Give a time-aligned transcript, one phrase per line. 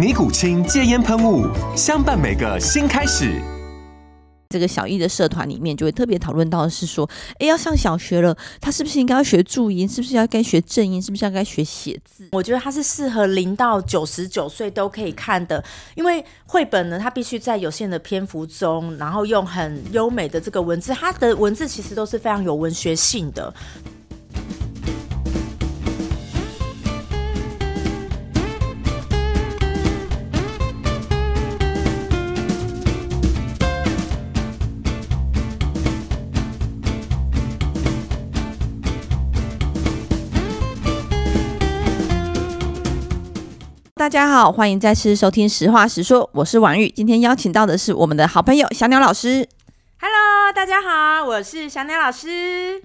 [0.00, 1.46] 尼古清戒烟喷雾，
[1.76, 3.38] 相伴每个新开始。
[4.48, 7.06] 这个小一的社团里面就会特别讨论到的是说，
[7.38, 9.86] 哎，要上小学了，他是不是应该要学注音？
[9.86, 11.02] 是不是要该学正音？
[11.02, 12.26] 是不是要该学写字？
[12.32, 15.62] 我觉得它是适合零到九十九岁都可以看的，
[15.94, 23.52] 因为绘本呢，它必须在有限的篇幅中，然后用很优美的这个文字，它的文字其实都是非常有文学性的。
[44.10, 46.88] 家好，欢迎再次收听《实话实说》，我是婉玉。
[46.90, 49.46] 今天邀请到的是我们的好朋友小鸟老师。
[50.00, 52.82] Hello，大家好，我是小鸟老师。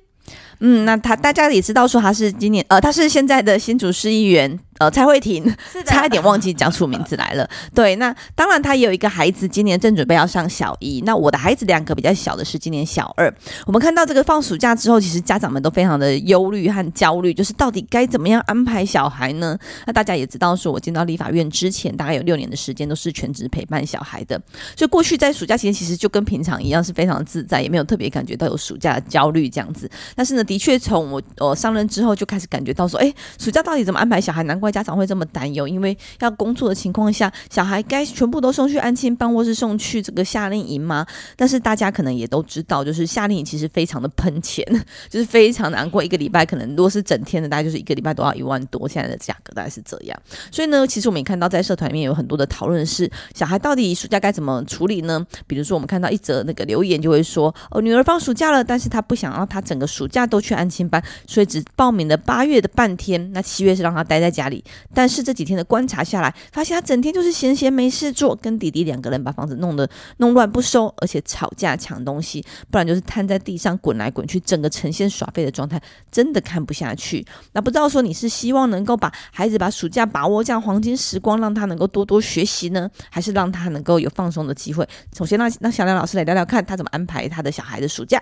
[0.60, 4.60] 嗯，那他大家也知道说他是今年呃，他是现在的新竹市议员。
[4.80, 5.46] 呃，蔡慧婷，
[5.86, 7.50] 差一点忘记讲出名字来了。
[7.74, 11.02] 对，那当然，他也有一个孩子，今年正准备要上小一。
[11.06, 13.34] 那我的孩子两个比较小的是今年小二。
[13.66, 19.58] 我们看到这个放暑假之后，其实家长们都非常的忧虑和焦虑，就是到底该怎么样安排小孩呢？
[19.86, 24.40] 那大家也知道，说我进到立法院之前，大概有六年的时间都是全职陪伴小孩的，
[24.76, 29.90] 所以过去在暑假期间，其实就跟平常一样，是非常自在，也没有特别感觉到有暑假的焦虑这样子。
[30.16, 34.44] 但是呢，的确从我我上任之后，就开始感觉到说，哎，暑假到底怎么安排小孩？
[34.46, 41.06] 难怪家长会这么担忧，因为要工作的情况下，小孩该全部都送去安亲班，或是送去这个夏令营吗？
[41.36, 44.66] 但是大家可能也都知道，就是夏令营其实非常的喷钱，
[45.10, 46.04] 就是非常难过。
[46.04, 50.20] 一个礼拜可能如果是整天的，大概就是一个礼拜都要一万多，现在的价格大概是这样。
[50.52, 55.26] 所以呢，其实我们也看到在社团里面有很多的讨论是，小孩到底暑假该怎么处理呢？
[55.48, 64.55] 比如说我们看到一则那个留言就会说，哦，女儿放暑假了，但是她不想让她整个暑假都去安亲班，所以只报名了八月的半天，那七月是让她待在家里。
[64.94, 77.26] 但是这几天的观察下来，发现他整天就是闲闲没事做，跟弟弟两个人把房子弄得弄乱不收，而且吵架抢东西，不然就是瘫在地上滚来滚去，整个呈现耍废的状态，真的看不下去。
[77.54, 84.88] 那不知道说你是希望能够把孩子把暑假把握这样黄金时光，让他能够多多学习呢，还是让他能够有放松的机会？
[85.18, 88.22] 首先让让小梁老师来聊聊看，他怎么安排他的小孩的暑假。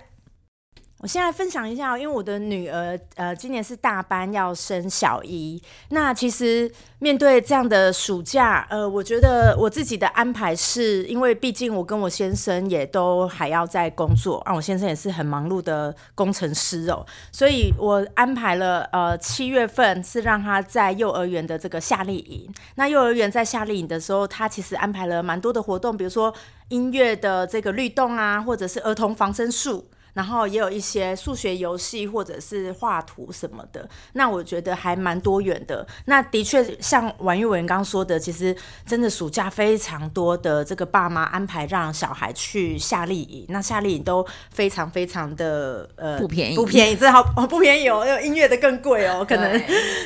[1.04, 26.34] 我先来分享一下，因为我的女儿呃今年是大班要升小一，那其实面对这样的暑假，呃，我觉得我自己的安排是因为毕竟我跟我先生也都还要在工作，啊，我先生也是很忙碌的工程师哦，所以我安排了呃七月份是让他在幼儿园的这个夏令营，那幼儿园在夏令营的时候，他其实安排了蛮多的活动，比如说
[26.70, 29.86] 音乐的这个律动啊，或者是儿童防身术。
[30.14, 35.86] 然后也有一些数学游戏或者是画图什么的，那我觉得还蛮多元的。
[36.06, 49.62] 那的确像婉玉委员刚刚说的，其实真的暑假非常多的这个爸妈安排让小孩去夏令营，那夏令营都非常非常的呃不便宜，不便宜，真的好不便宜哦，有音乐的更贵哦，可能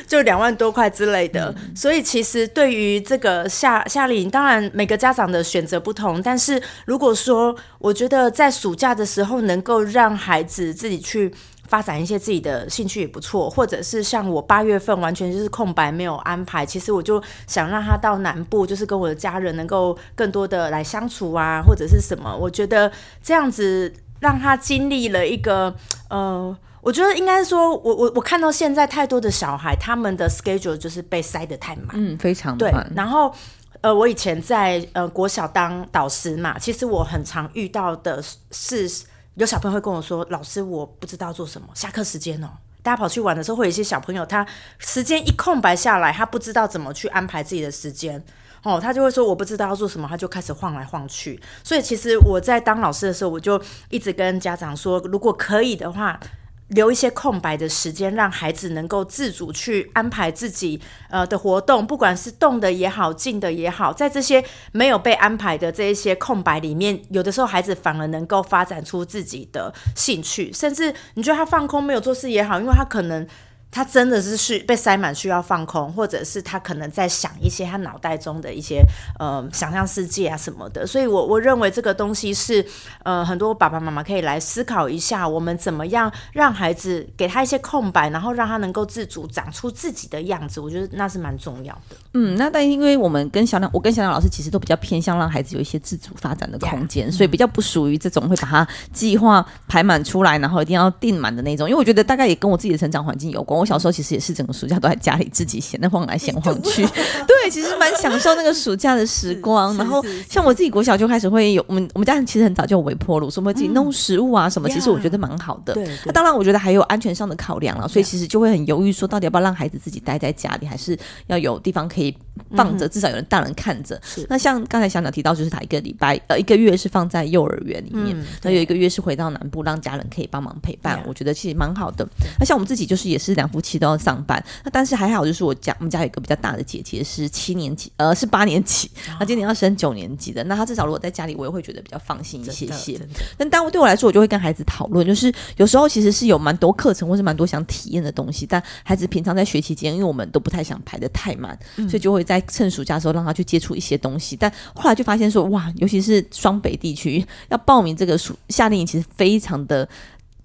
[0.08, 1.54] 就两万多块之类的。
[1.58, 11.34] 嗯、所以其实对于这个夏夏令营，当然每个家长的选择不同，但是如果说我觉得在暑假的时候能够让孩子自己去
[11.68, 22.90] 发展一些自己的兴趣也不错，或者是像我八月份完全就是空白没有安排，其实我就想让他到南部，就是跟我的家人能够更多的来相处啊，或者是什么，我觉得
[23.22, 25.76] 这样子让他经历了一个
[26.10, 33.34] 呃，我觉得应该说我我我看到现在太多的小孩，他们的 schedule 就是被塞得太满，嗯，非常对，然后
[33.82, 38.90] 呃，我以前在呃国小当导师嘛，其实我很常遇到的是。
[39.38, 41.68] 有小朋友会跟我说：“老师，我不知道做什么。
[41.76, 42.50] 下课时间哦，
[42.82, 44.44] 大家跑去玩的时候，会有一些小朋友，他
[44.80, 48.24] 时间一空白下来，他不知道怎么去安排自己的时间。
[48.64, 51.40] 哦，他就会说我不知道要做什么，他就开始晃来晃去。
[51.64, 56.20] 所以其实我在当老师的时候，我就一直跟家长说，如果可以的话。
[56.70, 60.80] 留一些空白的时间，让孩子能够自主去安排自己
[61.10, 73.28] 呃的活动，不管是动的也好，静的也好，在这些没有被安排的这一些空白里面，有的时候孩子反而能够发展出自己的兴趣，甚至你觉得他放空没有做事也好，因为他可能。
[73.70, 78.82] 他真的是需被塞满，需要放空，或者是他可能在想一些他脑袋中的一些
[79.20, 80.86] 呃想象世界啊什么的。
[80.88, 82.66] 所以我，我我认为这个东西是
[83.04, 90.60] 呃很多爸爸妈妈可以来思考一下，我们怎么样让孩子给他一些空白，然后让他能够自主长出自己的样子。
[90.60, 91.96] 我觉得那是蛮重要的。
[92.14, 101.70] 嗯，那但因为我们跟小亮，我跟小亮老师其实都比较偏向让孩子有一些自主发展的空间，yeah, 所以比较不属于这种会把他计划排满出来，然后一定要定满的那种。
[101.70, 103.58] 因为我觉得大概也跟我自己的成长环境有关。
[103.58, 106.86] 我小时候其实也是整个暑假都在家里自己闲得晃来闲晃去，
[107.28, 109.76] 对，其实蛮享受那个暑假的时光。
[109.78, 115.74] 然后像我自己国小就开始会有，我们我们家其实很早就有微波炉，所以我自己弄食物啊什么，嗯、其实我觉得蛮好的。
[115.74, 120.98] 对，那当然我觉得还有安全上的考量了，所以其实就会很犹豫，说到底要不要让孩子自己待在家里，还是
[121.28, 122.16] 要有地方可以
[122.56, 124.00] 放着，至少有人大人看着。
[124.30, 131.02] 那像刚才小鸟提到，就是他一个礼拜呃一个月是放在幼儿园里面，那、嗯、有一个月是回到南部，让家人可以帮忙陪伴。
[131.08, 132.08] 我觉得其实蛮好的。
[132.40, 138.90] 那像我们自己就是也是两夫妻都要上班，那但是还好，就是我家我们家有一个比较大的姐姐是七年级，呃是八年级，
[139.20, 140.44] 那今年要升九年级的。
[140.44, 143.00] 那她至少如果在家里，我也会觉得比较放心一些些。
[143.38, 154.36] 但当对我来说，我就会跟孩子讨论，就是有时候其实是有蛮多课程或是蛮多想体验的东西，但孩子平常在学期间，因为我们都不太想排的太满，所以就会在趁暑假的时候让他去接触一些东西。
[154.36, 159.88] 但后来就发现说，哇，尤其是双北地区要报名这个暑夏令营，其实非常的。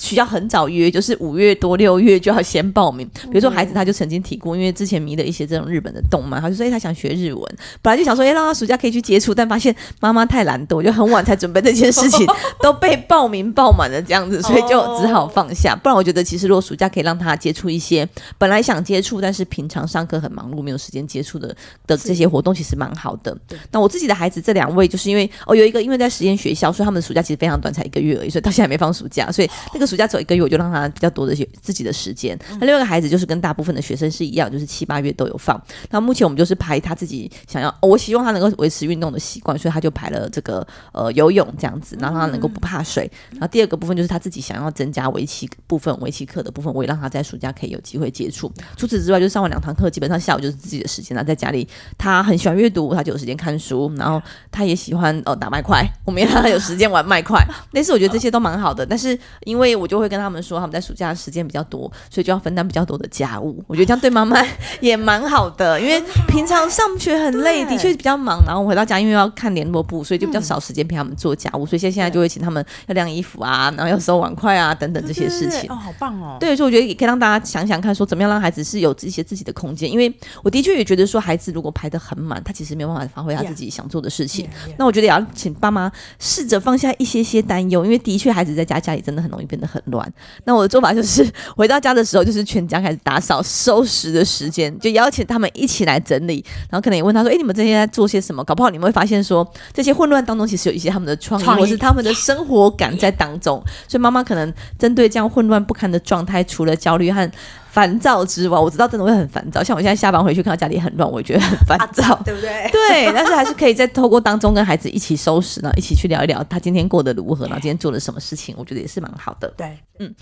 [0.02, 3.08] 需要很早约，就是五月多六月就要先报名。
[3.14, 12.26] 比如说孩子他就曾经提过，因为之前迷了一些这种日本的动漫，他就说：“哎，他想学日文。”本来就想说：“哎，让他暑假可以去接触。”但发现妈妈太懒惰，就很晚才准备这件事情，
[12.60, 15.76] 都被报名报满了这样子，所以就只好放下。
[15.80, 18.08] 不然我觉得，其实如果暑假可以让他接触一些
[18.38, 21.54] 本来想接触，但是平常上课很忙碌没有时间接触的
[21.86, 23.36] 的这些活动，其实蛮好的。
[23.70, 29.91] 那我自己的孩子这两位，就是因为哦有一个因为在实验学校，所以他们的暑假其实非常短，才一个月而已，所以到现在还没放暑假，所以那个。
[29.92, 32.38] 暑假走一个月，我就让他比较多的学自己的时间。
[32.58, 35.62] 那另外一个孩子就是跟大部分的学生是一样，就是七八月都有放。
[35.90, 43.10] 那目前我们就是排他自己想要，哦、我希望他能够维持运动的习惯，所以他就排了这个呃游泳这样子，然后他能够不怕水。
[43.32, 48.50] 然后第二个部分就是他自己想要增加围棋部分，围棋课的部分，我也让他在暑假可以有机会接触。
[48.78, 51.14] 除此之外，就是上完两堂课，基本上下午就是自己的时间。
[51.14, 51.68] 那在家里，
[51.98, 57.46] 他很喜欢阅读，他就有时间看书，然后他也喜欢哦打麦块，我们也让他有时间玩麦块。
[57.72, 60.62] 类似我觉得这些都蛮好的，但是因为我就会跟他们说。
[60.62, 63.60] 他们在暑假的时间比较多，所以就要分担比较多的家务。
[63.66, 64.40] 我觉得这样对妈妈
[64.80, 68.40] 也蛮好的，因为平常上学很累，的确比较忙。
[68.46, 71.66] 然后回到家，因为要看联络簿，所以就比较少时间陪他们做家务。
[71.66, 75.68] 所以现在就会请他们要晾衣服啊，然后要收碗筷啊等等这些事情。
[75.68, 76.36] 哦，好棒哦！
[76.38, 79.90] 对，所以我觉得也可以让大家想想看，说怎么样让孩子是有一些自己的空间。
[79.90, 80.14] 因为
[80.44, 84.48] 我的确也觉得说，孩子如果排得很满，他其实没有办法发挥他自己想做的事情。
[84.78, 85.90] 那我觉得也要请爸妈
[86.20, 90.06] 试着放下一些些担忧，因为的确孩子在家家里真的很容易变得很乱。
[90.44, 91.26] 那我的做法就是
[91.56, 103.62] 回到家的时候，就是全家开始打扫收拾的时间，就邀请他们一起来整理，然后可能也问他说：“哎、欸，你们这些在做些什么？”搞不好你们会发现说，这些混乱当中其实有一些他们的创意，创意或是他们的生活感在当中。
[103.86, 107.30] 所以妈妈可能针对这样混乱不堪的状态，除了焦虑和
[107.72, 109.64] 烦躁之外，我知道真的会很烦躁。
[109.64, 112.68] 像我现在下班回去看到家里很乱，我也觉得很烦躁，对不对？
[112.70, 119.52] 对，但是还是可以在透过当中跟孩子一起收拾呢，一起去聊一聊他今天过得如何，然后今天做了什么事情，我觉得也是蛮好的。
[119.56, 120.14] 对，嗯。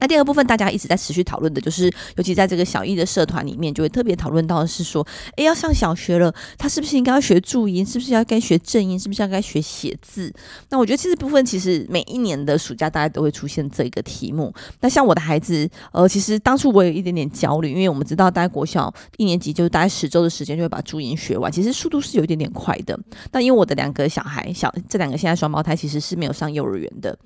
[0.00, 7.84] 那第二部分，大家一直在持续讨论的，就是尤其在这个小艺的社团里面，就会特别讨论到的是说，诶，要上小学了，他是不是应该要学注音？
[7.84, 8.98] 是不是要该学正音？
[8.98, 10.32] 是不是要该学写字？
[10.70, 14.52] 那我觉得其实部分其实每一年的暑假，大家都会出现这个题目。
[14.80, 22.98] 那像我的孩子，呃，其实当初我有一点点焦虑，因为我们知道，大概国小一年级就是大概十周的时间就会把注音学完，其实速度是有一点点快的。
[23.32, 27.18] 那因为我的两个小孩，小这两个现在双胞胎，其实是没有上幼儿园的。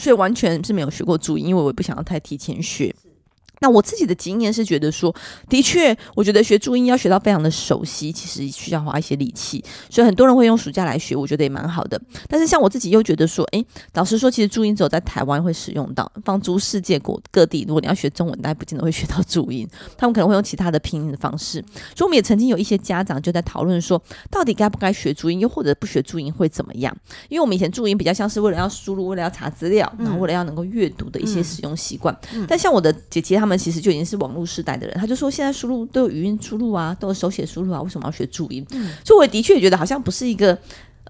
[0.00, 2.94] 所以完全是没有学过注音，因为我也不想要太提前学。
[3.62, 5.14] 那我自己的经验是觉得说，
[5.46, 9.62] 的确，我觉得学注音要学到非常的熟悉，其实需要花一些力气。
[9.90, 12.00] 所以很多人会用暑假来学，我觉得也蛮好的。
[12.26, 13.62] 但是像我自己又觉得说，诶，
[13.92, 21.62] 老实说，其实注音只有在台湾会使用到，放诸世界国各地，如果你要学中文，大家不见得会学到注音，他们可能会用其他的拼音的方式。
[21.94, 26.96] 所以我们也曾经有一些家长就在讨论说，到底该不该学注音，又或者不学注音会怎么样？
[27.28, 32.18] 因为我们以前注音比较像是为了要输入，为了要查资料，然后为了要能够阅读的一些使用习惯。
[32.48, 33.49] 但像我的姐姐她们。
[33.50, 38.64] 们其实就已经是网络时代的人，他就说现在输入都有语音输入啊，都有手写输入啊，为什么要学注音？
[38.70, 40.56] 嗯，所以我的确也觉得好像不是一个。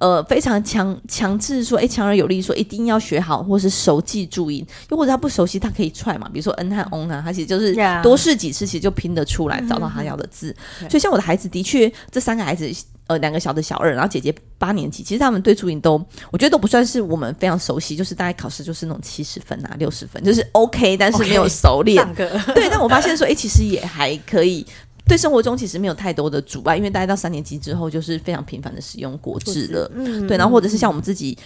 [0.00, 6.26] 呃，非常强强制说，哎，强而有力说一定要学好，或是熟记注音，又或者他不熟悉，他可以踹嘛。
[6.32, 10.56] 比如说 n 和 on 啊，他其实就是多试几次，其实就拼得出来，找到他要的字。
[10.80, 12.66] 嗯、所以像我的孩子，的确这三个孩子，
[13.08, 22.02] 呃，两个小的小二，然后姐姐八年级，其实他们对注音都，我觉得都不算是我们非常熟悉，就是大概考试就是那种七十分啊，六十分，就是 OK，但是没有熟练。
[22.14, 24.64] Okay, 对，但我发现说，哎，其实也还可以。
[25.10, 31.36] 对生活中其实没有太多的阻碍，因为大概到三年级之后就是非常频繁的使用国字了，嗯，对，然后或者是像我们自己，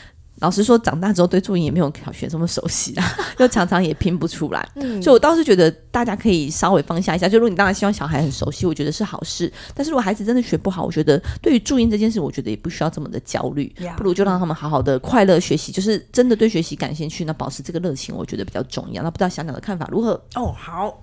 [0.40, 19.02] 老实说，长大之后对注音也没有考学这么熟悉啊， 又常常也拼不出来，嗯，所以我倒是觉得大家可以稍微放下一下，就如果你当然希望小孩很熟悉，我觉得是好事，但是如果孩子真的学不好，我觉得对于注音这件事，我觉得也不需要这么的焦虑，不如就让他们好好的快乐学习，就是真的对学习感兴趣，那保持这个热情，我觉得比较重要。
[19.02, 20.20] 那不知道小鸟的看法如何？
[20.34, 21.00] 哦，好。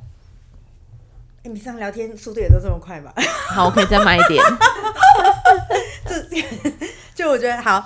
[1.43, 3.12] 哎，你上聊天速度也都这么快吗？
[3.50, 4.43] 好，我可以再慢一点。
[6.05, 6.24] 这
[7.15, 7.83] 就我觉得好，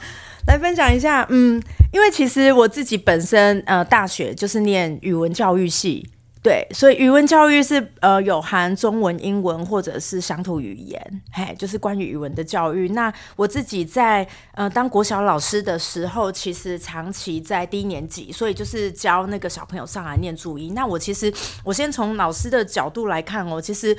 [0.47, 1.25] 来分享一下。
[1.29, 1.61] 嗯，
[1.93, 6.09] 因为其实我自己本身呃，大学就是念语文教育系。
[6.45, 12.89] 对，所以语文教育是呃有含中文、英文或者是乡土语言，嘿，就是关于语文的教育。
[12.89, 20.75] 那我自己在呃当国小老师的时候，其实长期在低年级，所以就是教那个小朋友上来念注音。
[20.75, 21.33] 那我其实
[21.63, 23.97] 我先从老师的角度来看哦，其实。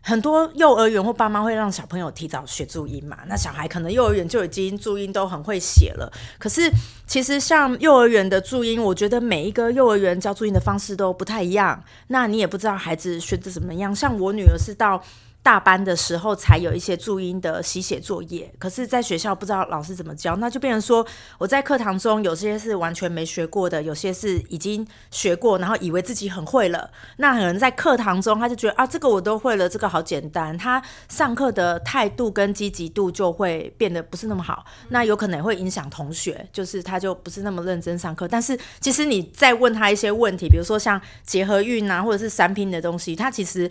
[0.00, 6.10] 很多幼儿园或爸妈会让小朋友提早学注音嘛，那小孩可能幼儿园就已经注音都很会写了。
[6.38, 6.70] 可是
[7.06, 13.94] 其实像幼儿园的注音，我觉得每一个幼儿园教注音的方式都不太一样，那你也不知道孩子学的怎么样。
[13.94, 15.02] 像我女儿是到。
[15.40, 21.06] 大班的时候才有一些注音的习写作业，可是在学校不知道老师怎么教，那就变成说
[21.38, 26.90] 我在课堂中有些是完全没学过的，有些是已经学过，然后以为自己很会了。
[27.16, 30.56] 那可能在课堂中他就觉得啊，这个我都会了，这个好简单。
[30.58, 38.28] 他上课的态度跟积极度就会变得不是那么好，那有可能会影响同学，就是他就不是那么认真上课。
[38.28, 43.70] 但是其实你再问他一些问题，比如说像结合韵啊，或者是三拼的东西，他其实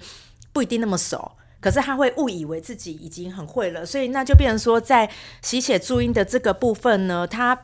[0.51, 1.33] 不一定那么熟。
[1.59, 5.09] 可是他会误以为自己已经很会了，所以那就变成说，在
[5.41, 7.57] 习写注音的这个部分呢，他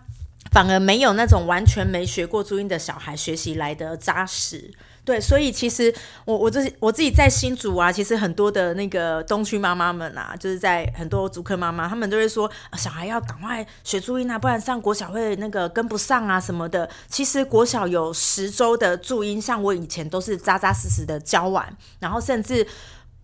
[0.51, 4.71] 反而没有那种完全没学过注音的小孩学习来的扎实。
[5.05, 16.89] 对，所以其实我我自己我自己在新竹啊，其实很多的那个东区妈妈们啊，就是在很多竹科妈妈，他们都会说小孩要赶快学注音啊，不然上国小会那个跟不上啊什么的。
[17.09, 22.65] 其实国小有十周的注音，像我以前都是扎扎实实的教完，然后甚至。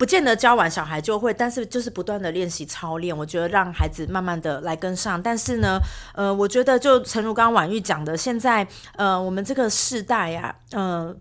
[0.00, 5.22] 不见得教完小孩就会，但是就是不断的练习操练，我觉得让孩子慢慢的来跟上。
[5.22, 5.78] 但是呢，
[6.14, 8.66] 呃，我觉得就诚如刚婉玉讲的，现在
[8.96, 11.16] 呃，我们这个世代呀、啊，呃。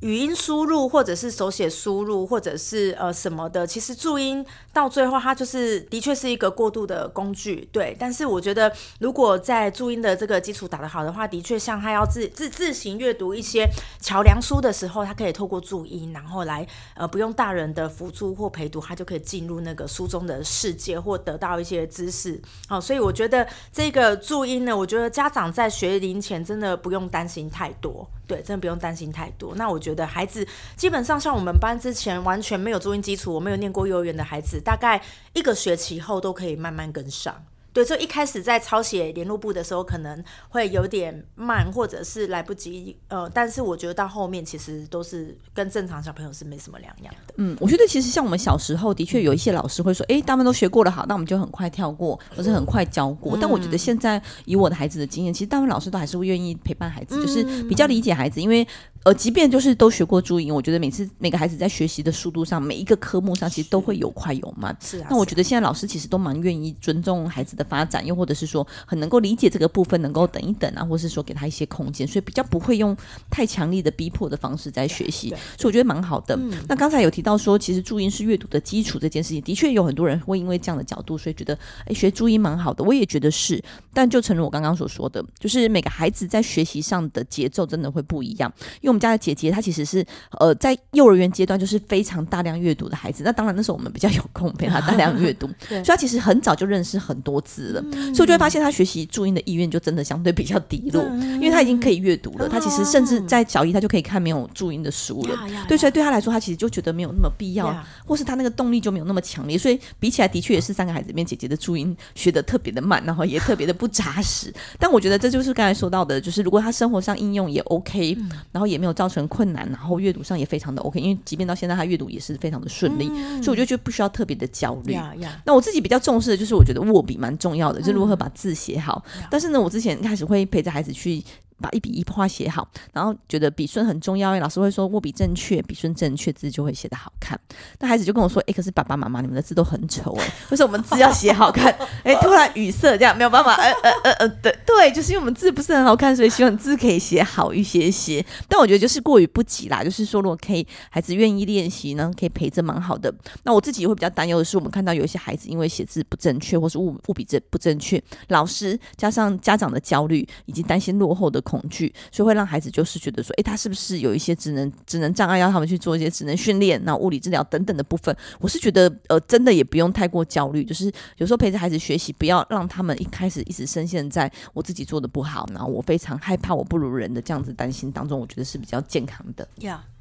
[0.00, 7.94] 语音输入，或者是手写输入，或者是呃什么的，其实注音到最后它就是的确是一个过渡的工具，对。
[8.00, 13.66] 但是我觉得，如果在注音的这个基础打得好的话，的确像他要自自自行阅读一些
[14.00, 22.40] 桥梁书的时候，他可以透过注音，然后来呃不用大人的辅助或陪读，他就可以进入那个书中的世界或得到一些知识。
[22.66, 28.08] 好，所以我觉得这个注音呢，我觉得家长在学龄前真的不用担心太多。
[28.30, 29.56] 对，真的不用担心太多。
[29.56, 30.46] 那我觉得孩子
[30.76, 37.44] 基本上像我们班之前完全没有注音基础，我没有念过幼儿园的孩子，大概一个学期后都可以慢慢跟上。
[37.72, 42.96] 对，所以一开始在抄写联络簿的时候，可能会有点慢，或者是来不及。
[43.08, 47.34] 呃，但是我觉得到后面其实都是跟正常小朋友是没什么两样的。
[47.36, 53.36] 嗯，我觉得其实像我们小时候，的确有一些老师会说：“哎，他们都学过了，好，那我们就很快跳过，或是很快教过。
[53.36, 58.66] 嗯”但我觉得现在以我的孩子的经验，其实大部分老师都还是会愿意陪伴孩子，嗯、就是比较理解孩子，因为。
[59.02, 64.76] 呃，即便就是都学过注音，我觉得每次每个孩子在学习的速度上，每一个科目上，其实都会有快有慢。
[64.78, 65.06] 是啊。
[65.08, 72.94] 那我觉得现在老师其实都蛮愿意尊重孩子的发展，又或者是说很能够理解这个部分，能够等一等啊，或是说给他一些空间，所以比较不会用
[73.30, 75.30] 太强力的逼迫的方式在学习。
[75.30, 76.36] 所以我觉得蛮好的。
[76.36, 76.52] 嗯。
[76.68, 82.84] 那刚才有提到说，其实注音是阅读的基础这件事情，的确有很多人会因为这样的角度，所以觉得哎，学注音蛮好的。
[82.84, 83.62] 我也觉得是，
[83.94, 88.52] 但就诚如我刚刚所说的，就是每个孩子在学习上的节奏真的会不一样。
[88.82, 89.80] 因为我们家的姐姐她其实。
[89.90, 90.06] 是
[90.38, 93.24] 呃，在幼儿园阶段就是非常大量阅读的孩子。
[93.24, 97.82] 那当然那时候我们比较有空陪她 大量阅读， 所以她其实很早就认识很多字了。
[97.92, 102.46] 嗯、所以我就会发现她学习注音的意愿就真的相对比较低落，嗯、因为她已经可以阅读了。
[102.46, 105.36] 嗯、他其实甚至在小一她就可以看没有注音的书了。
[105.48, 109.58] 嗯、对，所以对她来说，她其实就觉得没有那么必要，嗯、或是她那个动力就没有那么强烈。
[109.58, 114.54] 所以比起来，的确也是三个孩子里面姐姐的注音学的特别的慢，然后也特别的不扎实。
[114.78, 124.94] 但我觉得这就是刚才说到的，就是如果她生活上应用也 OK，、嗯、然后也没有造成困难，然后阅读上也非常的 OK，因为即便到现在他阅读也是非常的顺利，嗯、所以我就觉得不需要特别的焦虑。
[124.94, 125.32] Yeah, yeah.
[125.44, 129.04] 那我自己比较重视的就是我觉得握笔蛮重要的，就是如何把字写好。
[129.16, 131.22] 嗯、但是呢，我之前开始会陪着孩子去。
[131.60, 137.38] 把一笔一画写好，然后觉得笔顺很重要，老师会说握笔正确，笔顺正确，字就会写得好看。
[137.78, 141.72] 那孩子就跟我说：“哎，可是爸爸妈妈，你们的字都很丑哎，为什么我们字要写好看？”
[142.04, 143.54] 哎， 突然语塞，这样没有办法。
[143.54, 148.24] 呃呃呃呃，对对，就是因为我们字不是很好看，所以希望字可以写好一些些。
[148.48, 153.12] 但我觉得就是过于不急啦，就是说如果可以，孩子愿意练习呢，可以陪着蛮好的。
[153.44, 168.16] 那我自己会比较担忧的是，我们看到有一些孩子因为写字不正确，或是握握笔正不正确，老师加上家长的焦虑以及担心落后的恐惧，所以会让孩子就是觉得说，诶，他是不是有一些职能职能障碍，要他们去做一些职能训练，那物理治疗等等的部分。
[168.38, 179.48] 我是觉得，呃，真的也不用太过焦虑，就是有时候陪着孩子学习，不要让他们一开始一直深陷在我自己做的不好，然后我非常害怕我不如人的这样子担心当中，我觉得是比较健康的。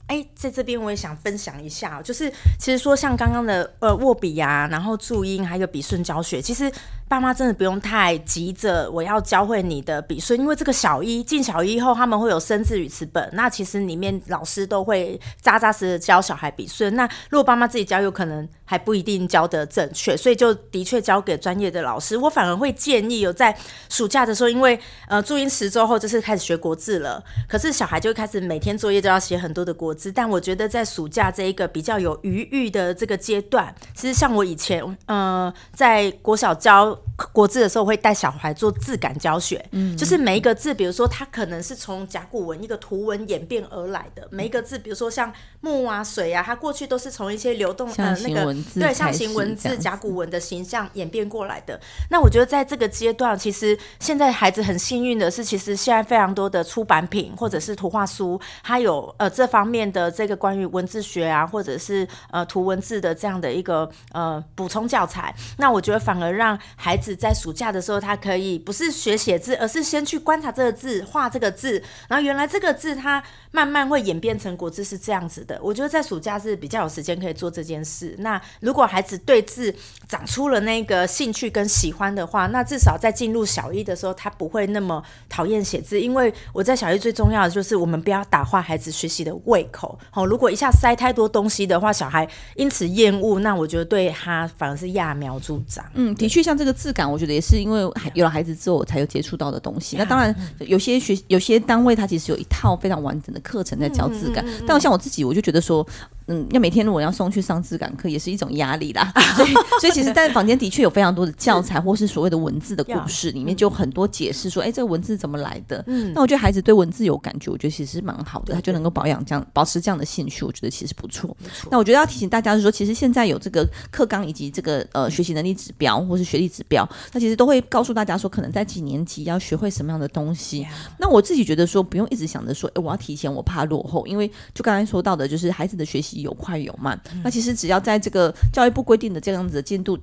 [0.09, 6.69] 哎，在这边我也想分享一下，就是其实说像刚刚的呃握笔呀、啊，然后注音还有笔顺教学，其实
[7.07, 16.95] 爸妈真的不用太急着我要教会你的笔顺，因为这个小一进小一后他们会有生字语词本，那其实里面老师都会扎扎实实教小孩笔顺。
[16.95, 22.17] 那如果爸妈自己教，有可能还不一定教得正确，所以就的确交给专业的老师。
[22.17, 23.55] 我反而会建议有在
[23.89, 30.11] 暑假的时候，因为呃注音十周后就是开始学国字了，可是小孩就开始每天作业都要写很多的国字。
[30.11, 36.97] 但我觉得在暑假这一个比较有余裕的这个阶段，其实像我以前，呃，在国小教
[37.33, 51.77] 国字的时候，会带小孩做字感教学，嗯，就是每一个字，比如说它可能是从甲骨文一个图文演变而来的，每一个字，比如说像木啊、水啊，它过去都是从一些流动呃那个对象形文字甲骨文的形象演变过来的。
[52.09, 65.35] 那我觉得在这个阶段，其实现在孩子很幸运的是，其实现在非常多的出版品或者是图画书，它有呃这方的这个关于文字学啊，或者是呃图文字的这样的一个呃补充教材。
[65.57, 67.09] 那我觉得反而让孩子。
[67.19, 75.59] 在暑假的时候，他可以不是学写字，而是先去观察这个字，画这个字，然后原来这个字它慢慢会演变成国字是这样子的。
[75.61, 78.15] 我觉得在暑假是比较有时间可以做这件事。
[78.19, 79.73] 那如果孩子对字
[80.07, 85.99] 长出了那个兴趣跟喜欢的话，那至少在进入小一的时候，他不会那么讨厌写字。
[85.99, 89.78] 因为我在小一最重要的就是我们不要打坏孩子学习的胃口。
[90.11, 95.85] 好，如果一下塞太多东西的话，小孩因此厌恶，那我觉得对他反而是揠苗助长。
[95.93, 97.09] 嗯，的确，像这个质感。
[97.09, 97.81] 我觉得也是因为
[98.13, 99.97] 有了孩子之后，我才有接触到的东西。
[99.97, 104.45] 那当然，有些学有些单位，它其实有一套非常完整的课程在教质感。
[104.67, 105.85] 但像我自己，我就觉得说。
[106.29, 109.11] 嗯，要每天如果要送去上字感课，也是一种压力啦。
[109.35, 115.83] 所以，所以其实，在房间的确有非常多的教材，或是所谓的文字的故 事，里面就很多解释说，哎，这个文字怎么来的？
[115.87, 121.35] 嗯，那我觉得孩子对文字有感觉，我觉得其实蛮好的，他就能够保养这样，保持这样的兴趣，我觉得其实不错。
[121.71, 130.65] 那我觉得要提醒大家是说，其实现在有这个课纲以及这个呃学习能力指标或是学历指标，那其实都会告诉大家说，可能在几年级要学会什么样的东西。
[130.99, 136.99] 那我自己觉得说，不用一直想着说，哎，我要提前，我怕落后，因为就刚才说到的，就是孩子的学习有快有慢。
[137.23, 139.97] 那其实只要在这个教育部规定的这样子的进度，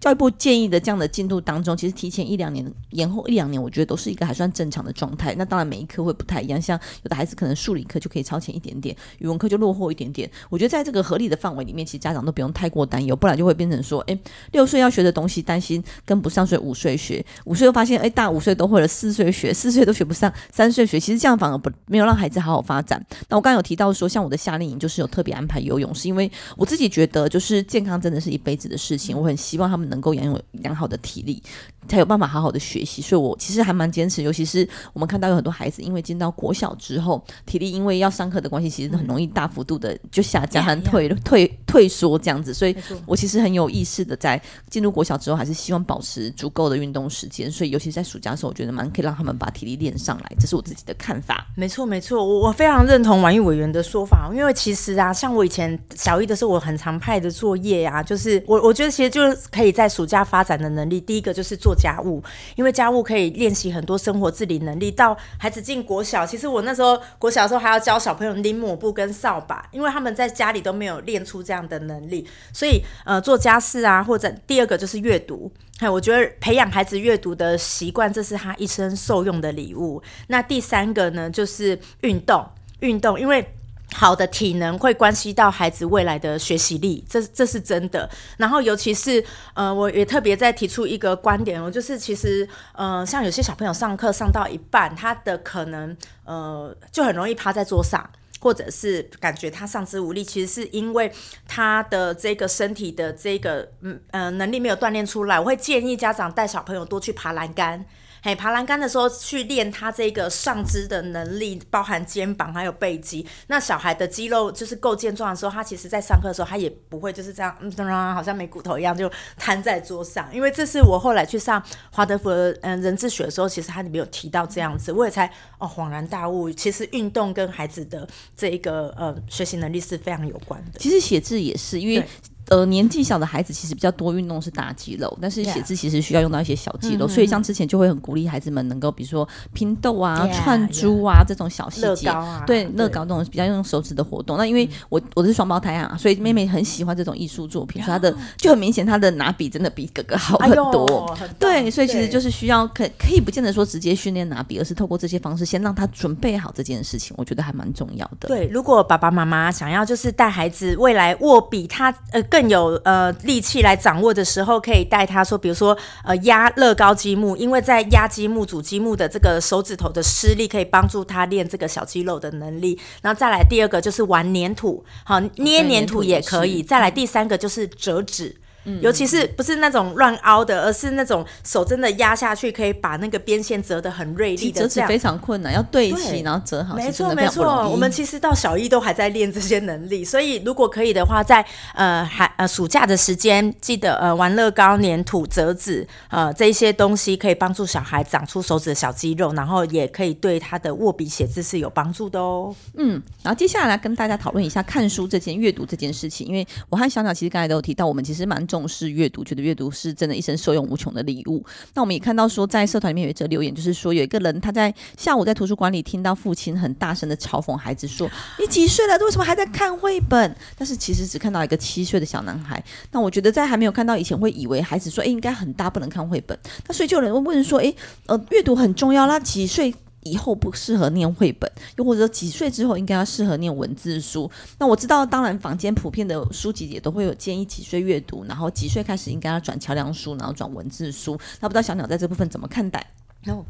[0.00, 5.34] 教育部建议的这样的进度当中，其实提前一两年，延后一两年，我觉得都是一个还算正常的状态。
[5.36, 10.30] 那当然每一科会不太一样，像有的孩子可能数理科就可以超前一点点，语文科就落后一点点。
[10.50, 14.18] 我觉得在这个合理的范围里面，其实家长都不用太过担忧，不然就会变成说，哎，
[14.52, 23.04] 六岁要学的东西担心跟不上，所以五岁学，五岁又发现，哎，大五岁都会了，四岁学，四岁都学不上，三岁学，其实这样反而不没有让孩子好好发展。
[23.28, 26.30] 那我刚刚有提到说，像我的夏令营就是有特别安排游泳，是因为。
[26.56, 29.16] 我自己觉得，就是健康真的是一辈子的事情。
[29.16, 31.42] 我很希望他们能够拥有良好的体力，
[31.88, 33.00] 才有办法好好的学习。
[33.00, 34.22] 所以，我其实还蛮坚持。
[34.22, 42.52] 尤其是我们看到有很多孩子，因为进到国小之后，体力因为要上课的关系，其实很容易大幅度的就下降和退退退缩这样子。
[42.52, 47.50] 所以我其实很有意识的，在进入国小之后，还是希望保持足够的运动时间。
[47.50, 50.32] 所以，尤其在暑假的时候，我觉得蛮可以让他们把体力练上来。
[50.40, 51.46] 这是我自己的看法。
[51.56, 54.30] 没错，没错，我我非常认同王毅委员的说法。
[54.34, 60.98] 因为其实啊，像像我以前小一的时候，我很常派的作业呀、啊，就是我我觉得其实就是可以在暑假发展的能力。
[60.98, 62.22] 第一个就是做家务，
[62.56, 64.90] 因为家务可以练习很多生活自理能力。
[64.90, 72.26] 到孩子进国小，其实我那时候国小的时候还要教小朋友拎抹布跟扫把，因为他们在家里都没有练出这样的能力。
[72.54, 75.52] 所以呃，做家事啊，或者第二个就是阅读。
[75.78, 80.02] 嘿，我觉得培养孩子阅读的习惯，这是他一生受用的礼物。
[80.28, 82.42] 那第三个呢，就是运动，
[82.80, 83.46] 运动，因为。
[83.94, 88.08] 好的体能会关系到孩子未来的学习力，这这是真的。
[88.36, 89.24] 然后尤其是
[89.54, 98.08] 呃，我也特别在提出一个观点，我就是其实呃，像有些小朋友上课上到一半，他的可能呃就很容易趴在桌上，
[98.40, 101.10] 或者是感觉他上肢无力，其实是因为
[101.46, 105.40] 他的这个身体的这个嗯呃能力没有锻炼出来。
[105.40, 107.84] 我会建议家长带小朋友多去爬栏杆。
[108.22, 113.26] 嘿，爬栏杆的时候去练他这个上肢的能力，包含肩膀还有背肌。
[113.46, 120.28] 那小孩的肌肉就是够健壮的时候，他其实在上课的时候，他也不会就是这样，嗯，好像没骨头一样就瘫在桌上。
[120.34, 122.30] 因为这是我后来去上华德福
[122.62, 125.26] 嗯人智学的时候，其实他里面有提到这样子，我也才
[125.58, 130.78] 哦恍然大悟，其实运动跟孩子的这一个呃学习能力是非常有关的。
[130.78, 132.06] 其实写字也是因为。
[132.50, 144.38] 呃，年纪小的孩子其实比较多运动是大肌肉，但是写字其实需要用到一些小肌肉.所以像之前就会很鼓励孩子们能够，比如说拼豆啊、串珠啊.这种小细节、啊，对，乐高这种比较用手指的活动。
[144.38, 151.14] 那因为我我是双胞胎啊，所以妹妹很喜欢这种艺术作品，所以她的就很明显，她的拿笔真的比哥哥好很多。
[151.20, 158.28] 哎、对，所以其实就是需要可可以不见得说直接训练拿笔，而是透过这些方式先让他准备好这件事情，我觉得还蛮重要的。
[158.28, 163.08] 对，如果爸爸妈妈想要就是带孩子未来握笔，他呃更有呃。
[163.22, 172.78] 力气来掌握的时候，可以带他说，比如说，呃，压乐高积木，因为在压积木、组积木的这个手指头的施力，可以帮助他练这个小肌肉的能力。
[173.02, 176.62] 然后再来第二个就是玩粘土，好，捏粘土也可以。
[176.62, 178.36] 再来第三个就是折纸。
[178.80, 184.60] 尤其是不是那种乱凹的，而是那种手真的压下去，可以把那个边线折得很锐利的。
[184.62, 186.74] 折纸非常困难，要对齐然后折好。
[186.74, 191.44] 没错没错，我们其实到小一都还在练这些能力，所以如果可以的话，在
[191.74, 202.54] 呃还呃暑假的时间，记得呃玩乐高、粘土、折纸呃这些东西，可以帮助小孩长出手指的小肌肉，然后也可以对他的握笔写字是有帮助的哦。
[202.76, 208.66] 嗯，然后接下来来跟大家讨论一下看书这件阅读这件事情，因为我和小鸟其实刚才都有提到，我们其实蛮重。
[208.68, 211.42] 视阅读，觉得阅读是真的一生受用无穷的礼物。
[211.74, 218.98] 那我们也看到说，在社团里面有一则留言，就是说有一个人他在下午在图书馆里听到父亲很大声的嘲讽孩子说：“你几岁了？
[218.98, 222.62] 为什么还在看绘本？”但是其实只看到一个七岁的小男孩。
[222.92, 227.74] 那我觉得在还没有看到以前，会以为孩子说：“诶，应该很大，不能看绘本。”那所以就有人问说：“诶，
[228.06, 234.30] 呃，阅读很重要，那几岁？”以后不适合念绘本，又或者说几岁之后应该要适合念文字书。
[234.58, 241.18] 那我知道，当然坊间普遍的书籍也都会有建议几岁阅读，然后几岁开始应该要转桥梁书，然后转文字书。
[241.40, 242.84] 那不知道小鸟在这部分怎么看待？
[243.24, 243.44] 然后，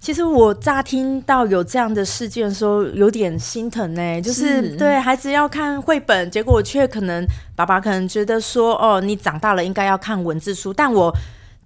[0.00, 4.22] 其实我乍听到有这样的事件的时候，有点心疼呢、欸。
[4.22, 7.24] 就是对孩子要看绘本，结果却可能
[7.56, 11.12] 爸爸可能觉得说，哦，你长大了应该要看文字书，但我。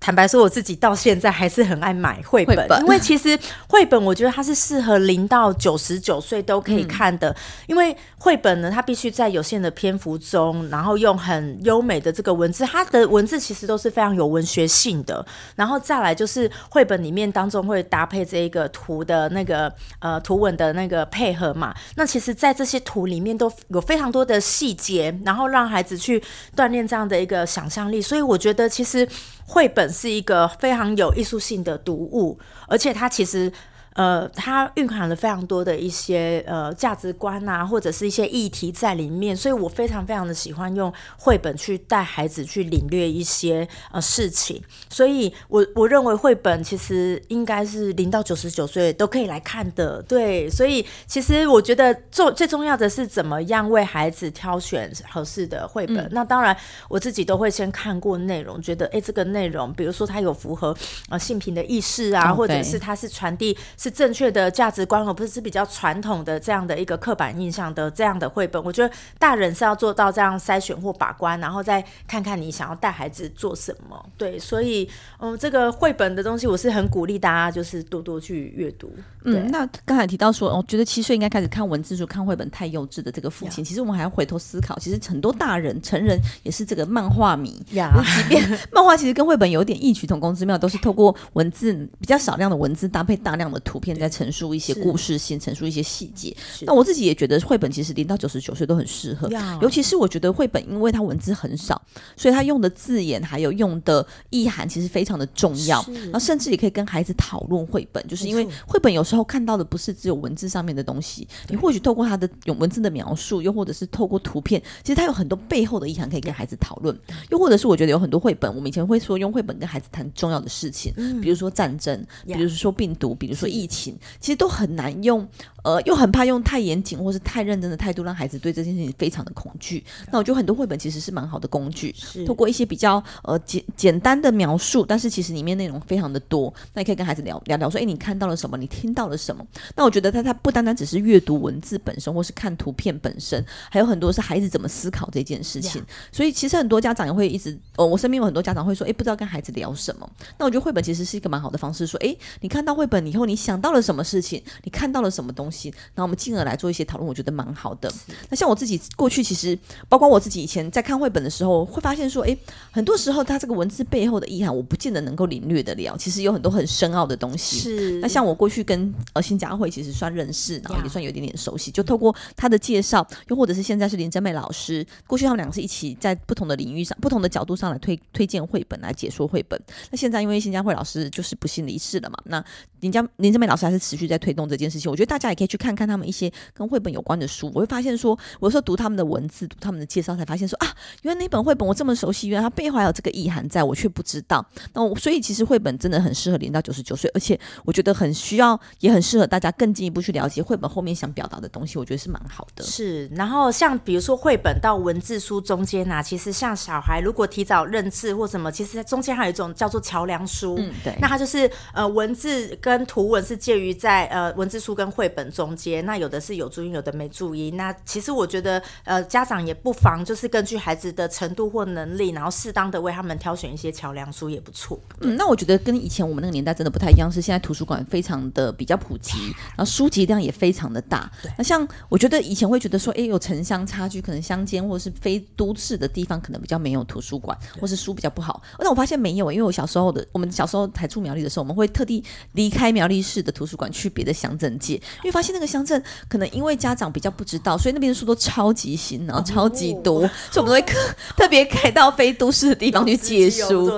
[0.02, 3.38] 坦白说，我自己到现在还是很爱买绘本，本，因为其实
[3.68, 7.30] 绘本我觉得它是适合零到九十九岁都可以看的。
[7.30, 7.36] 嗯、
[7.68, 15.24] 因为绘本呢，它必须在有限的篇幅中，然后用很优美的这个文字，它的文字其实都是非常有文学性的。
[15.54, 21.72] 然后再来就是绘本里面当中会搭配这一个图的那个呃图文的那个配合嘛。
[21.94, 26.20] 那其实，在这些图里面都有非常多的细节，然后让孩子去
[26.56, 28.02] 锻炼这样的一个想象力。
[28.02, 29.06] 所以我觉得其实。
[29.46, 33.52] 绘本是一个非常有艺术性的读物，而且它其实。
[33.94, 55.98] 呃，它蕴含了非常多的一些呃价值观啊，或者是一些议题在里面，所以我非常非常的喜欢用绘本去带孩子去领略一些呃事情，所以我我认为绘本其实应该是零到九十九岁都可以来看的，对，所以其实我觉得重最重要的是怎么样为孩子挑选合适的绘本。
[55.98, 56.57] 嗯、那当然
[56.88, 60.74] 我自己都会先看过内容，觉得哎这个内容，比如说它有符合
[61.11, 63.55] 呃性平的意识啊，或者是它是传递。
[63.82, 68.62] 是正确的价值观，而不是是比较传统的这样的一个刻板印象的这样的绘本。
[68.62, 74.00] 我觉得大人是要做到这样筛选或把关，然后再看看你想要带孩子做什么。
[74.16, 78.88] 对，所以嗯，这个绘本的东西，我是很鼓励大家就是多多去阅读。
[79.24, 87.60] 嗯，那刚才提到说，我觉得七岁应该开始看文字书、看绘本太幼稚的这个父亲.其实我们还要回头思考，其实很多大人、成人也是这个漫画迷。
[87.72, 93.71] 呀、yeah.，即便 漫画其实跟绘本有点异曲同工之妙，都是透过文字比较少量的文字搭配大量的图。
[93.72, 96.37] 图片在陈述一些故事性，陈述一些细节。
[96.66, 99.30] 那我自己也觉得绘本其实零到九十九岁都很适合，
[99.62, 101.80] 尤其是我觉得绘本，因为它文字很少，
[102.14, 105.82] 所以它用的字眼还有用的意涵其实非常的重要。
[106.04, 116.94] 然后甚至也可以跟孩子讨论绘本，就是因为绘本有时候看到的不是只有文字上面的东西，你或许透过它的用文字的描述，又或者是透过图片，其实它有很多背后的意涵可以跟孩子讨论。
[117.30, 125.27] 又或者是我觉得有很多绘本，我们以前会说用绘本跟孩子谈重要的事情，比如说战争，比如说病毒，比如说疫疫情，其实都很难用。
[125.62, 129.85] 呃，又很怕用太严谨或是太认真的态度让孩子对这件事情非常的恐惧。
[130.11, 136.53] 那我觉得很多绘本其实是蛮好的工具，是透过一些比较呃简简单的描述，但是其实里面内容非常的多。
[136.75, 138.57] 那你可以跟孩子聊聊聊说，哎，你看到了什么？
[138.57, 139.46] 你听到了什么？
[139.77, 145.81] 那我觉得他他不单单只是阅读文字本身，或是看图片本身，还有很多是孩子怎么思考这件事情。
[146.11, 150.11] 所以其实很多家长也会一直，呃，我身边有很多家长会说，哎，不知道跟孩子聊什么。
[150.38, 154.42] 那我觉得绘本其实是一个蛮好的方式，说，哎，你看到绘本以后，你想到了什么事情？
[154.64, 155.68] 你看到了什么东西？
[155.94, 156.32] 然后我们进。
[156.32, 157.92] 而来做一些讨论，我觉得蛮好的。
[158.30, 162.34] 那像我自己过去，其实包括我自己以前在看绘本的时候，会发现说，诶，
[162.70, 165.94] 很多时候它这个文字背后的意涵，我不见得能够领略得了。
[165.98, 167.58] 其实有很多很深奥的东西。
[167.58, 167.98] 是。
[168.00, 179.60] 那像我过去跟呃新佳慧其实算认识，然后也算有一点点熟悉，就透过他的介绍，又或者是现在是林真美老师，过去他们两个是一起在不同的领域上、不同的角度上来推推荐绘本，来解说绘本。
[179.90, 182.42] 那现在因为新佳慧老师就是不幸离世了嘛，那
[182.80, 184.90] 林家林真美老师还是持续在推动这件事情。
[184.90, 186.33] 我觉得大家也可以去看看他们一些。
[186.55, 190.68] 跟绘本有关的书，我会发现说，我有时候读他们的文字，读他们的介绍，才发现说啊，
[191.00, 194.44] 原来那本绘本我这么熟悉，原来它背后还有这个意涵，在我却不知道。
[194.74, 202.62] 那我所以其实绘本真的很适合零到九十九岁，而且我觉得很需要，也很适合大家更进一步去了解绘本后面想表达的东西，我觉得是蛮好的。
[202.64, 216.42] 是，然后像比如说绘本到文字书中间啊，其实像小孩如果提早认字或什么，其实在中间还有一种叫做桥梁书，嗯，对，那它就是呃文字跟图文是介于在呃文字书跟绘本中间，那有的是有。
[216.42, 217.56] 有注音，有的没注音。
[217.56, 224.76] 那其实我觉得，呃，家长也不妨就是根据孩子的程度或能力，然后适当的为他们挑选一些桥梁书也不错。
[225.02, 229.16] 嗯，那我觉得跟以前我们那个年代真的不太一样，是现在图书馆非常的比较普及，
[229.50, 231.08] 然后书籍量也非常的大。
[231.22, 231.30] 对。
[231.38, 238.42] 那像我觉得以前会觉得说，哎，有城乡差距，可能乡间或者是非都市的地方，可能比较没有图书馆，或是书比较不好。
[238.58, 246.32] 那我发现没有，因为我小时候的，我们小时候才出苗栗的时候，我们会特地离开苗栗市的图书馆去别的乡镇借，因为发现那个乡镇可能。
[246.32, 250.74] 因为家长比较不知道，所以那边的书都超级新，然后超级多，哦、所以我们都会
[251.14, 253.70] 特别开到非都市的地方去借 书。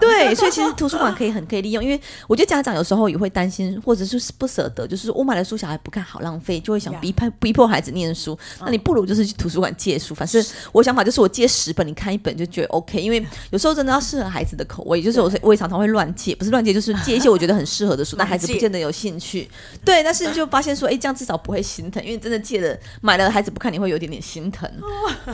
[0.00, 8.36] 对，所以其实图书馆可以很可以利用，因为我觉得家长有时候也会担心，或者是不舍得，就是我买了书小孩不看好浪费，就会想逼迫逼迫孩子念书。
[8.60, 13.00] 那你不如就是去图书馆借书，反正我想法就是我借十本，你看一本就觉得 OK。
[13.00, 19.48] 因为有时候真的要适合孩子的口味，就是我我也常常会乱借，不是乱借，就是借一些我觉得很适合的书， 但孩子不见得有兴趣。
[19.84, 22.02] 对，但是就发现说，哎，这样至少不会心疼。
[22.04, 24.70] 因为真的借了买了，孩子不看，你会有点点心疼。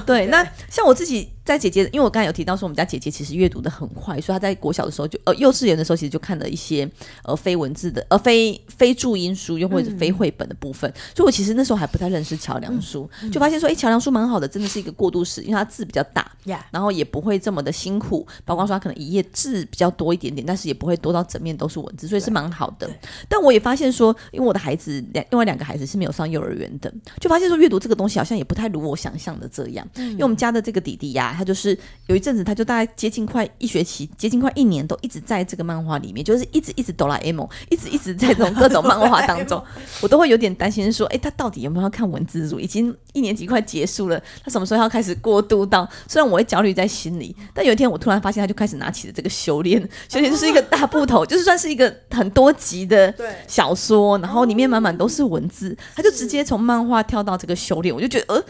[0.04, 6.90] 对，那像我自己在姐姐，因为我刚才有提到说，我们家姐姐其实阅读的很快，所以她在国小的时候就呃幼稚园的时候，其实就看了一些
[7.22, 10.90] 呃非文字的呃非非注音书，又或者非绘本的部分。
[10.90, 16.28] 嗯、所以我其实那时候还不太认识桥梁书，嗯、就发现说，哎，桥梁书蛮好的，真的是一个过渡式，因为它字比较大.
[16.70, 18.26] 然后也不会这么的辛苦。
[18.44, 22.90] 包括说它可能一页字比较多一点点，但是也不会多到整面都是文字，所以是蛮好的。
[23.28, 26.92] 但我也发现说，因为我的孩子两另外两个孩子是没有上幼儿园的。
[27.20, 39.62] 就发现说阅读这个东西好像也不太如我想象的这样，嗯、因为我们家的这个弟弟呀、啊，他就是有一阵子，他就大概接近快一学期，接近快一年，都一直在这个漫画里面，就是一直一直哆啦 A 梦，一直一直在这种各种漫画当中，
[40.02, 42.58] 我都会有点担心说，哎，他到底有没有要看文字书？
[42.58, 45.88] 已经一年级快结束了，他什么时候要开始过渡到？
[46.08, 53.14] 虽然我会焦虑在心里，但有一天我突然发现，他就开始拿起了这个修炼，修炼就是一个大部头，就是算是一个很多集的
[53.46, 57.02] 小说，然后里面满满都是文字，他就直接从漫画。
[57.06, 58.42] 跳到这个修炼，我就觉得，呃，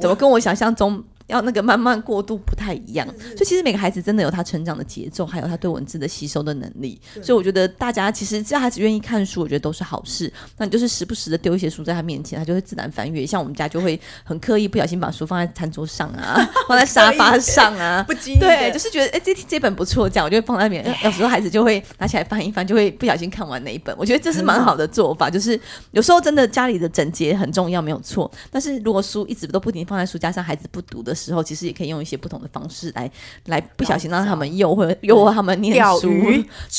[0.00, 1.02] 怎么跟我想象中？
[1.26, 7.00] 要那个慢慢过渡不太一样，所以其实每个孩子真的有他成长的节奏，还有他对文字的吸收的能力。
[7.22, 10.30] 所以我觉得大家其实只要孩子愿意看书，我觉得都是好事。
[10.58, 13.26] 那你就是时不时的丢一些书在他面前，他就会自然翻阅。
[13.26, 16.36] 像我们家就会很刻意不小心把书放在餐桌上啊，
[16.68, 20.84] 放在沙发上啊，不经意对，就是觉得哎、欸、这这本不错，这样我就会放在那边。
[21.04, 23.94] 有时候孩子就会拿起来翻一翻，就会不小心看完那一本。
[23.98, 25.58] 我觉得这是蛮好的做法，就是
[25.92, 28.30] 有时候真的家里的整洁很重要，没有错。
[28.50, 33.10] 但是如果书一直都不停放在书架上，孩子不读的时候，其实也可以用一些不同的方式来
[33.46, 36.08] 来不小心让他们诱惑诱惑他们念书。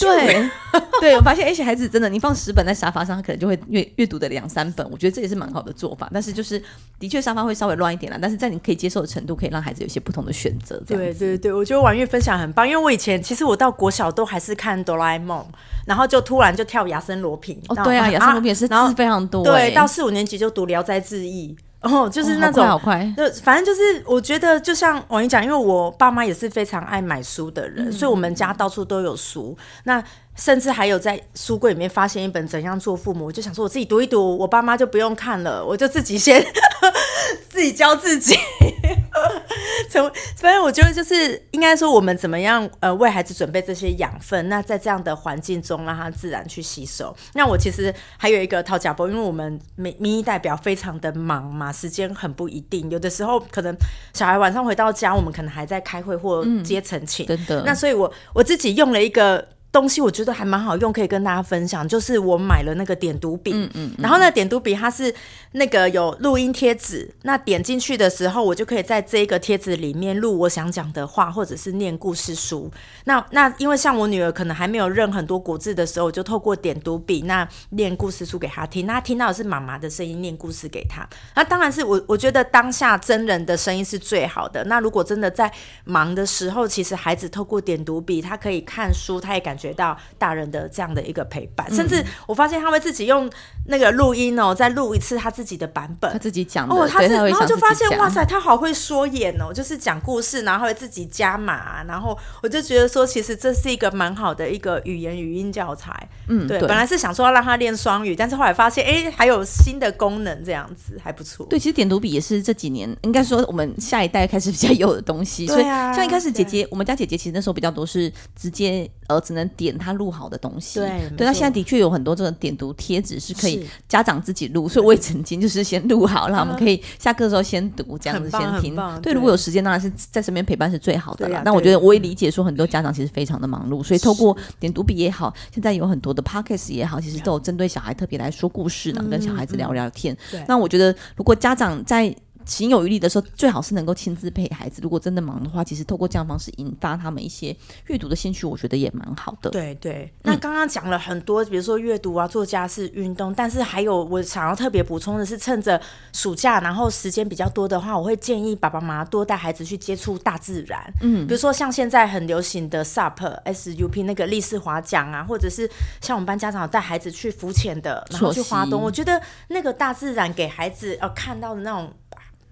[0.01, 0.49] 对
[0.99, 4.89] 对，我发现一些孩子真的，你放十本在沙发上，他可能就会阅阅读的两三本。
[4.91, 6.09] 我觉得这也是蛮好的做法。
[6.13, 6.61] 但是就是
[6.99, 10.81] 的确沙发会稍微乱一点啦，但是在你可以接受的程度，可以让孩子有一些不同的选择。
[10.87, 15.45] 对对对，我觉得婉月分享很棒，因为我以前其实我到国小都还是看哆啦 A 梦，
[15.85, 17.59] 然后就突然就跳亚森罗平。
[17.67, 19.43] 哦，对啊，亚森罗平也是字非常多。
[19.43, 21.55] 对，到四五年级就读聊斋志异。
[21.85, 29.55] 哦，就是那种，哦、好快，好快，就反正就是，我觉得就像我跟你讲，因为我爸妈也是非常爱买书的人，嗯、所以我们家到处都有书。
[29.83, 30.03] 那
[30.35, 36.45] 甚至还有在书柜里面发现一本《怎样做父母》，我就想说我自己读一读，我爸妈就不用看了，我就自己先
[37.49, 38.35] 自己教自己。
[39.89, 44.49] 从反正我觉得就是应该说，我们怎么样呃为孩子准备这些养分？
[44.49, 47.15] 那在这样的环境中，让他自然去吸收。
[47.33, 53.75] 那我其实还有一个讨价包，因为我们民民意代表非常的忙嘛，时间很不一定，有的时候可能
[54.13, 57.25] 小孩晚上回到家，我们可能还在开会或接陈情。
[57.25, 57.63] 真的。
[57.65, 59.47] 那所以我我自己用了一个。
[59.75, 61.85] 东西我觉得还蛮好用，可以跟大家分享。
[61.85, 65.13] 就是我买了那个点读笔，嗯嗯，然后那点读笔它是
[65.51, 72.71] 那个有录音贴纸，那点进去的时候，我就可以在这个贴纸里面录我想讲的话，或者是念故事书。
[73.03, 81.05] 那那因为像我女儿可能还没有认很多国字的时候，我就透过点读笔那念故事书给她听，那她听到的是妈妈的声音念故事给她。
[81.35, 84.63] 那当然是我我觉得当下真人的声音是最好的。
[84.63, 85.51] 那如果真的在
[85.83, 89.64] 忙的时候，其实孩子透过点读笔，他可以看书，他也感觉。
[89.65, 93.27] 学到大人的这样的一个陪伴，甚至我发现他会自己用
[93.65, 105.91] 那个录音哦，再录一次他自己的版本，他自己讲哦，他是，然后就发现哇塞，他好会说演哦，就是讲故事，然后会自己加码，然后我就觉得说，其实这是一个蛮好的一个语言语音教材，
[106.27, 111.47] 嗯，对，本来是想说要让他练双语，但是后来发现，哎，还有新的功能，这样子还不错。
[111.49, 119.49] 对，其实点读笔也是这几年应该说我们下一代开始比较有的东西，所以像一开始姐姐，我们家姐姐其实那时候比较多是直接呃只能。
[119.55, 128.75] 点他录好的东西，对，对，那现在的确有很多这种点读贴纸是可以家长自己录，所以我也曾经就是先录好，让我们可以下课的时候先读，这样子先听。
[129.01, 131.41] 对，如果有时间，当然是在身边陪伴是最好的啦。
[131.45, 140.15] 那我觉得我也理解说，很多家长其实非常的忙碌，所以透过点读笔也好，现在有很多的 podcast 也好，其实都有针对小孩特别来说故事，然后跟小孩子聊聊天。
[140.47, 142.13] 那我觉得，如果家长在
[142.45, 144.79] 行有余力的时候，最好是能够亲自陪孩子。
[144.81, 147.55] 如果真的忙的话，其实透过这样方式引发他们一些
[147.87, 149.49] 阅读的兴趣，我觉得也蛮好的。
[149.49, 150.11] 对对。
[150.23, 155.81] 那刚刚讲了很多，比如说阅读啊、做家事、运动，但是还有我想要特别补充的是，趁着
[156.13, 160.81] 暑假，然后时间比较多的话，我会建议爸爸妈妈多带孩子去接触大自然。
[161.01, 165.69] 嗯，比如说像现在很流行的 SUP、SUP 那个立式划桨啊，或者是
[166.01, 171.91] 像我们班家长带孩子去浮潜的，然后去滑动，我觉得那个大自然给孩子要看到的那种。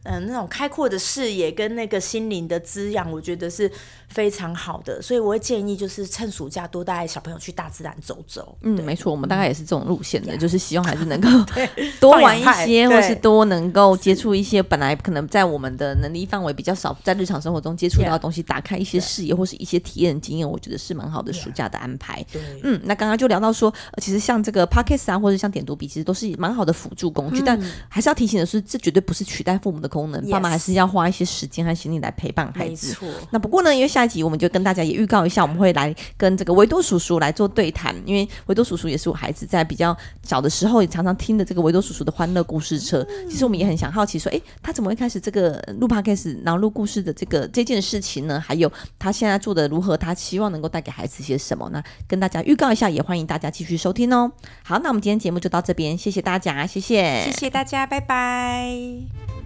[0.04, 3.72] 嗯，那种开阔的视野跟那个心灵的滋养，我觉得是
[4.10, 5.02] 非常好的。
[5.02, 8.58] 所以我会建议，就是趁暑假多带小朋友去大自然走走。
[8.62, 11.30] 嗯，没错，我们大概也是这种路线的，嗯、就是希望还是能够
[12.02, 22.22] 多玩一些，或是多能够接触一些本来可能在我们的能力范围比较少，在日常生活中接触到的东西，打开一些视野或是一些体验经验，我觉得是蛮好的暑假的安排。
[22.30, 29.93] 对，嗯，那刚刚就聊到说，其实像这个 Podcast 啊，或者像点读笔，其实都是蛮好的辅助工具，嗯、但还是要提醒的是，这绝对不是取代父母的。
[29.94, 32.98] 功能，爸妈还是要花一些时间和心力来陪伴孩子。
[33.30, 37.96] 那不过呢，因为下一集我们就跟大家也预告一下，我们会来跟这个维多叔叔来做对谈。
[38.06, 43.06] 因为维多叔叔也是我孩子在比较小的时候也常常听的这个维多叔叔的欢乐故事车。
[43.30, 48.40] 其实我们也很想好奇说，哎，他怎么会开始这个录 podcast 然后录故事的这个这件事情呢？
[48.40, 49.96] 还有他现在做的如何？
[49.96, 51.70] 他希望能够带给孩子些什么？
[51.72, 54.32] 那跟大家预告一下，也欢迎大家继续收听哦。
[54.64, 59.43] 好，那我们今天节目就到这边，谢谢大家，谢谢，谢谢大家，拜拜。